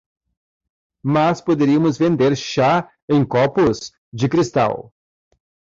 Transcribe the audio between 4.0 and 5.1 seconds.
de cristal.